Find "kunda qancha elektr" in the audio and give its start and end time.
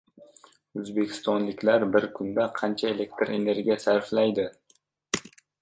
2.21-3.35